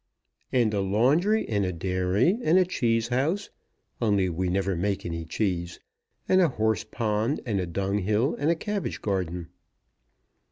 [0.51, 3.51] "And a laundry, and a dairy, and a cheese house,
[4.01, 5.79] only we never make any cheese;
[6.27, 9.49] and a horse pond, and a dung hill, and a cabbage garden."